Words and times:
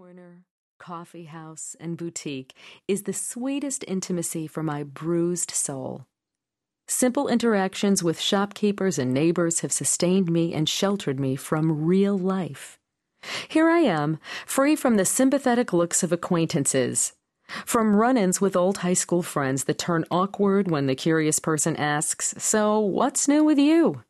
corner, 0.00 0.44
coffee 0.78 1.26
house, 1.26 1.76
and 1.78 1.98
boutique 1.98 2.54
is 2.88 3.02
the 3.02 3.12
sweetest 3.12 3.84
intimacy 3.86 4.46
for 4.46 4.62
my 4.62 4.82
bruised 4.82 5.50
soul. 5.50 6.06
Simple 6.88 7.28
interactions 7.28 8.02
with 8.02 8.18
shopkeepers 8.18 8.98
and 8.98 9.12
neighbors 9.12 9.60
have 9.60 9.72
sustained 9.72 10.32
me 10.32 10.54
and 10.54 10.66
sheltered 10.66 11.20
me 11.20 11.36
from 11.36 11.84
real 11.84 12.16
life. 12.16 12.78
Here 13.46 13.68
I 13.68 13.80
am, 13.80 14.18
free 14.46 14.74
from 14.74 14.96
the 14.96 15.04
sympathetic 15.04 15.70
looks 15.74 16.02
of 16.02 16.12
acquaintances, 16.12 17.12
from 17.66 17.94
run 17.94 18.16
ins 18.16 18.40
with 18.40 18.56
old 18.56 18.78
high 18.78 18.94
school 18.94 19.22
friends 19.22 19.64
that 19.64 19.76
turn 19.76 20.06
awkward 20.10 20.70
when 20.70 20.86
the 20.86 20.94
curious 20.94 21.38
person 21.38 21.76
asks, 21.76 22.34
So, 22.38 22.78
what's 22.78 23.28
new 23.28 23.44
with 23.44 23.58
you? 23.58 24.02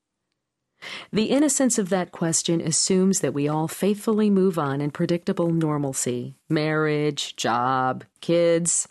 The 1.12 1.26
innocence 1.26 1.78
of 1.78 1.88
that 1.90 2.12
question 2.12 2.60
assumes 2.60 3.20
that 3.20 3.34
we 3.34 3.48
all 3.48 3.68
faithfully 3.68 4.30
move 4.30 4.58
on 4.58 4.80
in 4.80 4.90
predictable 4.90 5.50
normalcy 5.50 6.36
marriage, 6.48 7.36
job, 7.36 8.04
kids. 8.20 8.88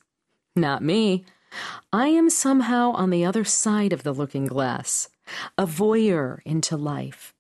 Not 0.56 0.84
me. 0.84 1.26
I 1.92 2.08
am 2.08 2.30
somehow 2.30 2.92
on 2.92 3.10
the 3.10 3.26
other 3.26 3.44
side 3.44 3.94
of 3.94 4.04
the 4.04 4.14
looking 4.14 4.46
glass, 4.46 5.10
a 5.58 5.66
voyeur 5.66 6.40
into 6.46 6.78
life. 6.78 7.34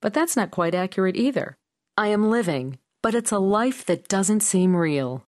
But 0.00 0.14
that's 0.14 0.36
not 0.36 0.50
quite 0.50 0.74
accurate 0.74 1.16
either. 1.16 1.56
I 1.96 2.08
am 2.08 2.30
living, 2.30 2.78
but 3.02 3.14
it's 3.14 3.32
a 3.32 3.38
life 3.38 3.84
that 3.86 4.08
doesn't 4.08 4.40
seem 4.40 4.76
real. 4.76 5.24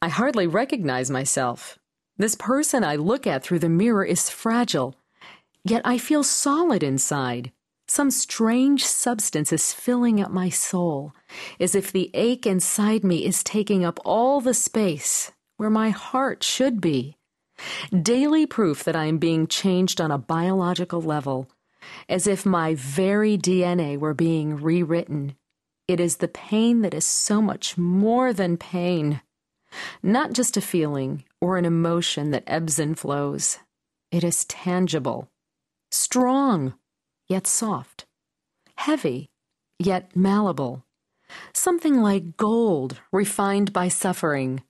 I 0.00 0.08
hardly 0.08 0.46
recognize 0.46 1.10
myself. 1.10 1.78
This 2.16 2.34
person 2.34 2.82
I 2.84 2.96
look 2.96 3.26
at 3.26 3.42
through 3.42 3.60
the 3.60 3.68
mirror 3.68 4.04
is 4.04 4.30
fragile, 4.30 4.96
yet 5.64 5.82
I 5.84 5.98
feel 5.98 6.22
solid 6.22 6.82
inside. 6.82 7.52
Some 7.90 8.10
strange 8.10 8.84
substance 8.84 9.50
is 9.50 9.72
filling 9.72 10.20
up 10.20 10.30
my 10.30 10.50
soul, 10.50 11.14
as 11.58 11.74
if 11.74 11.90
the 11.90 12.10
ache 12.12 12.46
inside 12.46 13.02
me 13.02 13.24
is 13.24 13.42
taking 13.42 13.82
up 13.82 13.98
all 14.04 14.42
the 14.42 14.52
space 14.52 15.32
where 15.56 15.70
my 15.70 15.88
heart 15.88 16.44
should 16.44 16.82
be. 16.82 17.16
Daily 17.90 18.44
proof 18.44 18.84
that 18.84 18.94
I 18.94 19.06
am 19.06 19.16
being 19.16 19.46
changed 19.46 20.02
on 20.02 20.10
a 20.10 20.18
biological 20.18 21.00
level, 21.00 21.48
as 22.10 22.26
if 22.26 22.44
my 22.44 22.74
very 22.74 23.38
DNA 23.38 23.98
were 23.98 24.14
being 24.14 24.56
rewritten. 24.56 25.34
It 25.88 25.98
is 25.98 26.18
the 26.18 26.28
pain 26.28 26.82
that 26.82 26.92
is 26.92 27.06
so 27.06 27.40
much 27.40 27.78
more 27.78 28.34
than 28.34 28.58
pain. 28.58 29.22
Not 30.02 30.34
just 30.34 30.58
a 30.58 30.60
feeling 30.60 31.24
or 31.40 31.56
an 31.56 31.64
emotion 31.64 32.32
that 32.32 32.44
ebbs 32.46 32.78
and 32.78 32.98
flows. 32.98 33.58
It 34.12 34.22
is 34.22 34.44
tangible, 34.44 35.30
strong, 35.90 36.74
yet 37.28 37.46
soft, 37.46 38.06
heavy, 38.76 39.30
yet 39.78 40.14
malleable, 40.16 40.84
something 41.52 42.00
like 42.00 42.36
gold 42.36 43.00
refined 43.12 43.72
by 43.72 43.88
suffering. 43.88 44.62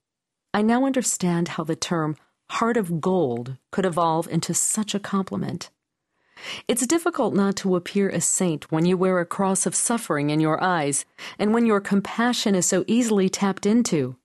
I 0.53 0.63
now 0.63 0.87
understand 0.87 1.49
how 1.49 1.65
the 1.65 1.77
term 1.77 2.17
heart 2.51 2.77
of 2.77 3.01
gold 3.01 3.57
could 3.71 3.85
evolve 3.85 4.27
into 4.29 4.55
such 4.55 4.95
a 4.95 5.01
compliment. 5.01 5.71
It's 6.67 6.87
difficult 6.87 7.35
not 7.35 7.57
to 7.57 7.77
appear 7.77 8.09
a 8.09 8.21
saint 8.21 8.71
when 8.71 8.85
you 8.85 8.97
wear 8.97 9.19
a 9.19 9.27
cross 9.27 9.67
of 9.67 9.75
suffering 9.75 10.31
in 10.31 10.41
your 10.41 10.63
eyes 10.63 11.05
and 11.39 11.53
when 11.53 11.67
your 11.67 11.81
compassion 11.81 12.55
is 12.55 12.67
so 12.67 12.85
easily 12.87 13.29
tapped 13.29 13.67
into. 13.67 14.17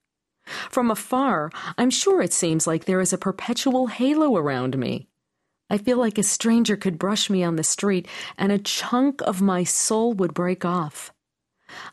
From 0.70 0.92
afar, 0.92 1.52
I'm 1.78 1.90
sure 1.90 2.22
it 2.22 2.34
seems 2.34 2.68
like 2.68 2.86
there 2.86 3.02
is 3.02 3.14
a 3.14 3.18
perpetual 3.18 3.88
halo 3.88 4.36
around 4.36 4.78
me. 4.78 5.08
I 5.74 5.80
feel 5.80 5.98
like 5.98 6.20
a 6.20 6.24
stranger 6.24 6.78
could 6.78 7.00
brush 7.00 7.32
me 7.32 7.44
on 7.44 7.56
the 7.56 7.64
street 7.64 8.08
and 8.38 8.52
a 8.52 8.60
chunk 8.60 9.22
of 9.24 9.42
my 9.42 9.64
soul 9.64 10.14
would 10.14 10.36
break 10.36 10.64
off. 10.64 11.12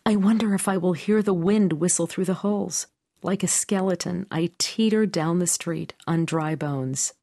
I 0.05 0.17
wonder 0.17 0.53
if 0.53 0.69
I 0.69 0.77
will 0.77 0.93
hear 0.93 1.23
the 1.23 1.33
wind 1.33 1.73
whistle 1.73 2.07
through 2.07 2.27
the 2.27 2.45
holes. 2.45 2.89
Like 3.23 3.43
a 3.43 3.49
skeleton, 3.49 4.27
I 4.31 4.51
teeter 4.59 5.07
down 5.07 5.39
the 5.39 5.47
street 5.47 5.95
on 6.07 6.27
dry 6.27 6.55
bones. 6.55 7.15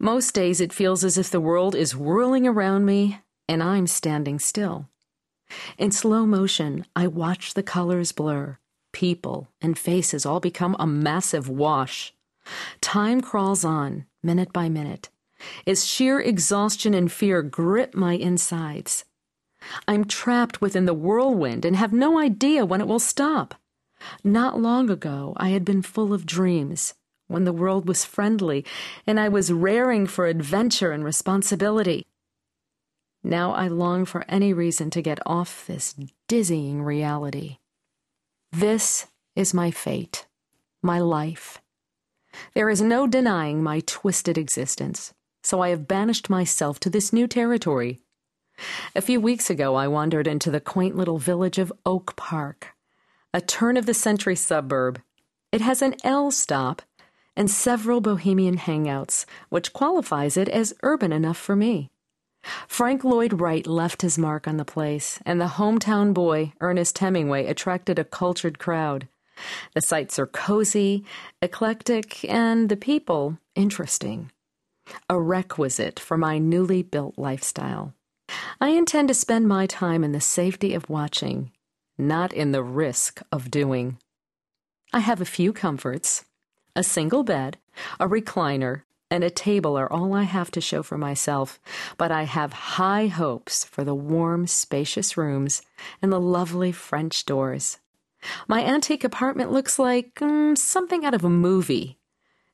Most 0.00 0.34
days 0.34 0.60
it 0.60 0.72
feels 0.72 1.04
as 1.04 1.16
if 1.16 1.30
the 1.30 1.40
world 1.40 1.76
is 1.76 1.94
whirling 1.94 2.44
around 2.44 2.84
me 2.84 3.20
and 3.48 3.62
I'm 3.62 3.86
standing 3.86 4.40
still. 4.40 4.88
In 5.78 5.92
slow 5.92 6.26
motion, 6.26 6.84
I 6.96 7.06
watch 7.06 7.54
the 7.54 7.62
colors 7.62 8.10
blur. 8.10 8.58
People 8.92 9.46
and 9.60 9.78
faces 9.78 10.26
all 10.26 10.40
become 10.40 10.74
a 10.80 10.86
massive 10.88 11.48
wash. 11.48 12.12
Time 12.80 13.20
crawls 13.20 13.64
on, 13.64 14.04
minute 14.20 14.52
by 14.52 14.68
minute 14.68 15.10
as 15.66 15.84
sheer 15.84 16.20
exhaustion 16.20 16.94
and 16.94 17.10
fear 17.10 17.42
grip 17.42 17.94
my 17.94 18.14
insides. 18.14 19.04
I'm 19.86 20.04
trapped 20.04 20.60
within 20.60 20.86
the 20.86 20.94
whirlwind 20.94 21.64
and 21.64 21.76
have 21.76 21.92
no 21.92 22.18
idea 22.18 22.64
when 22.64 22.80
it 22.80 22.86
will 22.86 22.98
stop. 22.98 23.54
Not 24.22 24.60
long 24.60 24.90
ago, 24.90 25.34
I 25.36 25.48
had 25.50 25.64
been 25.64 25.82
full 25.82 26.14
of 26.14 26.26
dreams, 26.26 26.94
when 27.26 27.44
the 27.44 27.52
world 27.52 27.86
was 27.86 28.04
friendly 28.04 28.64
and 29.06 29.20
I 29.20 29.28
was 29.28 29.52
raring 29.52 30.06
for 30.06 30.26
adventure 30.26 30.92
and 30.92 31.04
responsibility. 31.04 32.06
Now 33.22 33.52
I 33.52 33.68
long 33.68 34.04
for 34.04 34.24
any 34.28 34.52
reason 34.52 34.90
to 34.90 35.02
get 35.02 35.18
off 35.26 35.66
this 35.66 35.94
dizzying 36.26 36.82
reality. 36.82 37.58
This 38.52 39.06
is 39.36 39.52
my 39.52 39.70
fate, 39.70 40.26
my 40.82 40.98
life. 40.98 41.60
There 42.54 42.70
is 42.70 42.80
no 42.80 43.06
denying 43.06 43.62
my 43.62 43.80
twisted 43.80 44.38
existence 44.38 45.12
so 45.48 45.62
I 45.62 45.70
have 45.70 45.88
banished 45.88 46.28
myself 46.28 46.78
to 46.80 46.90
this 46.90 47.10
new 47.10 47.26
territory. 47.26 48.00
A 48.94 49.00
few 49.00 49.18
weeks 49.18 49.48
ago, 49.48 49.76
I 49.76 49.88
wandered 49.88 50.26
into 50.26 50.50
the 50.50 50.60
quaint 50.60 50.94
little 50.94 51.16
village 51.16 51.56
of 51.56 51.72
Oak 51.86 52.16
Park, 52.16 52.74
a 53.32 53.40
turn 53.40 53.78
of 53.78 53.86
the 53.86 53.94
century 53.94 54.36
suburb. 54.36 55.00
It 55.50 55.62
has 55.62 55.80
an 55.80 55.94
L 56.04 56.30
stop 56.30 56.82
and 57.34 57.50
several 57.50 58.02
bohemian 58.02 58.58
hangouts, 58.58 59.24
which 59.48 59.72
qualifies 59.72 60.36
it 60.36 60.50
as 60.50 60.74
urban 60.82 61.12
enough 61.12 61.38
for 61.38 61.56
me. 61.56 61.88
Frank 62.66 63.02
Lloyd 63.02 63.40
Wright 63.40 63.66
left 63.66 64.02
his 64.02 64.18
mark 64.18 64.46
on 64.46 64.58
the 64.58 64.66
place, 64.66 65.18
and 65.24 65.40
the 65.40 65.56
hometown 65.56 66.12
boy, 66.12 66.52
Ernest 66.60 66.98
Hemingway, 66.98 67.46
attracted 67.46 67.98
a 67.98 68.04
cultured 68.04 68.58
crowd. 68.58 69.08
The 69.72 69.80
sights 69.80 70.18
are 70.18 70.26
cozy, 70.26 71.06
eclectic, 71.40 72.22
and 72.28 72.68
the 72.68 72.76
people 72.76 73.38
interesting 73.54 74.30
a 75.08 75.20
requisite 75.20 75.98
for 75.98 76.16
my 76.16 76.38
newly 76.38 76.82
built 76.82 77.18
lifestyle. 77.18 77.94
I 78.60 78.70
intend 78.70 79.08
to 79.08 79.14
spend 79.14 79.48
my 79.48 79.66
time 79.66 80.04
in 80.04 80.12
the 80.12 80.20
safety 80.20 80.74
of 80.74 80.90
watching, 80.90 81.50
not 81.96 82.32
in 82.32 82.52
the 82.52 82.62
risk 82.62 83.22
of 83.32 83.50
doing. 83.50 83.98
I 84.92 85.00
have 85.00 85.20
a 85.20 85.26
few 85.26 85.52
comforts. 85.52 86.24
A 86.76 86.82
single 86.82 87.24
bed, 87.24 87.58
a 87.98 88.06
recliner, 88.06 88.82
and 89.10 89.24
a 89.24 89.30
table 89.30 89.76
are 89.76 89.90
all 89.90 90.14
I 90.14 90.22
have 90.22 90.50
to 90.52 90.60
show 90.60 90.82
for 90.82 90.98
myself, 90.98 91.58
but 91.96 92.12
I 92.12 92.24
have 92.24 92.52
high 92.52 93.06
hopes 93.06 93.64
for 93.64 93.84
the 93.84 93.94
warm, 93.94 94.46
spacious 94.46 95.16
rooms 95.16 95.62
and 96.02 96.12
the 96.12 96.20
lovely 96.20 96.72
French 96.72 97.24
doors. 97.24 97.78
My 98.46 98.64
antique 98.64 99.04
apartment 99.04 99.52
looks 99.52 99.78
like 99.78 100.14
mm, 100.16 100.56
something 100.58 101.04
out 101.04 101.14
of 101.14 101.24
a 101.24 101.30
movie 101.30 101.97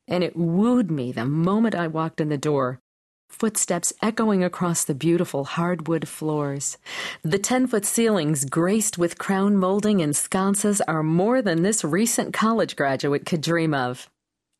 and 0.07 0.25
it 0.25 0.37
wooed 0.37 0.91
me 0.91 1.13
the 1.13 1.25
moment 1.25 1.75
I 1.75 1.87
walked 1.87 2.21
in 2.21 2.29
the 2.29 2.39
door. 2.39 2.81
Footsteps 3.29 3.93
echoing 4.01 4.45
across 4.45 4.85
the 4.85 4.95
beautiful 4.95 5.45
hardwood 5.45 6.07
floors. 6.07 6.79
The 7.23 7.39
ten 7.39 7.67
foot 7.67 7.85
ceilings, 7.85 8.45
graced 8.45 8.97
with 8.97 9.19
crown 9.19 9.57
molding 9.57 10.01
and 10.01 10.15
sconces, 10.15 10.81
are 10.83 11.03
more 11.03 11.43
than 11.43 11.63
this 11.63 11.85
recent 11.85 12.33
college 12.33 12.77
graduate 12.77 13.27
could 13.27 13.41
dream 13.41 13.75
of. 13.75 14.09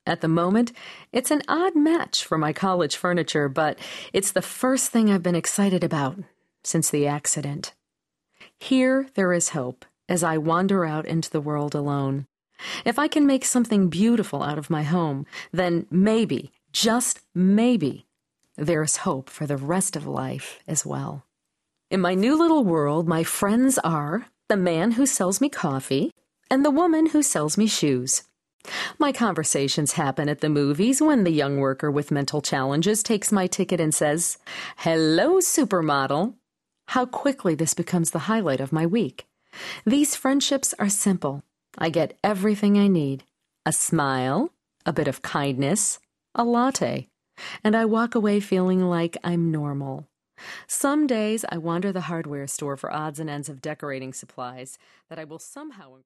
At 0.07 0.21
the 0.21 0.29
moment, 0.29 0.73
it's 1.13 1.31
an 1.31 1.43
odd 1.49 1.77
match 1.77 2.25
for 2.25 2.37
my 2.37 2.53
college 2.53 2.97
furniture, 2.97 3.49
but 3.49 3.79
it's 4.13 4.33
the 4.33 4.43
first 4.43 4.91
thing 4.91 5.11
I've 5.11 5.23
been 5.23 5.35
excited 5.35 5.85
about 5.85 6.19
since 6.63 6.91
the 6.91 7.07
accident. 7.07 7.73
Here 8.59 9.07
there 9.15 9.33
is 9.33 9.51
hope 9.51 9.85
as 10.09 10.23
I 10.23 10.37
wander 10.39 10.85
out 10.85 11.07
into 11.07 11.31
the 11.31 11.41
world 11.41 11.75
alone. 11.75 12.27
If 12.85 12.99
I 12.99 13.09
can 13.09 13.27
make 13.27 13.45
something 13.45 13.89
beautiful 13.89 14.43
out 14.43 14.59
of 14.59 14.71
my 14.71 14.83
home, 14.83 15.27
then 15.53 15.87
maybe, 15.91 16.53
just 16.73 17.21
maybe, 17.35 18.07
there's 18.57 18.99
hope 18.99 19.29
for 19.29 19.47
the 19.47 19.57
rest 19.57 19.97
of 19.97 20.07
life 20.07 20.61
as 20.67 20.87
well. 20.87 21.25
In 21.91 22.01
my 22.01 22.15
new 22.15 22.39
little 22.39 22.65
world, 22.65 23.09
my 23.09 23.25
friends 23.25 23.79
are 23.79 24.27
the 24.49 24.57
man 24.57 24.93
who 24.93 25.07
sells 25.07 25.41
me 25.41 25.49
coffee 25.49 26.13
and 26.51 26.65
the 26.65 26.71
woman 26.71 27.07
who 27.07 27.23
sells 27.23 27.59
me 27.59 27.67
shoes. 27.67 28.25
My 28.99 29.13
conversations 29.13 29.93
happen 29.93 30.29
at 30.29 30.41
the 30.41 30.49
movies 30.49 31.03
when 31.03 31.25
the 31.25 31.31
young 31.31 31.59
worker 31.59 31.91
with 31.91 32.11
mental 32.11 32.41
challenges 32.41 33.03
takes 33.03 33.31
my 33.31 33.47
ticket 33.47 33.81
and 33.81 33.95
says, 33.95 34.39
Hello, 34.79 35.39
supermodel. 35.39 36.35
How 36.89 37.07
quickly 37.07 37.55
this 37.55 37.75
becomes 37.75 38.11
the 38.11 38.21
highlight 38.21 38.61
of 38.61 38.73
my 38.73 38.87
week. 38.87 39.27
These 39.85 40.17
friendships 40.17 40.75
are 40.79 40.89
simple 40.89 41.43
I 41.79 41.91
get 41.91 42.19
everything 42.23 42.79
I 42.79 42.89
need 42.89 43.25
a 43.67 43.73
smile, 43.73 44.51
a 44.85 44.93
bit 44.93 45.09
of 45.09 45.23
kindness, 45.23 45.99
a 46.35 46.45
latte, 46.45 47.09
and 47.63 47.75
I 47.75 47.85
walk 47.85 48.15
away 48.15 48.41
feeling 48.41 48.83
like 48.83 49.17
I'm 49.25 49.51
normal. 49.51 50.07
Some 50.67 51.07
days 51.07 51.45
I 51.49 51.59
wander 51.59 51.93
the 51.93 52.03
hardware 52.03 52.47
store 52.47 52.77
for 52.77 52.93
odds 52.93 53.19
and 53.21 53.31
ends 53.31 53.49
of 53.49 53.63
decorating 53.63 54.13
supplies 54.13 54.79
that 55.09 55.19
I 55.19 55.25
will 55.25 55.39
somehow 55.39 55.95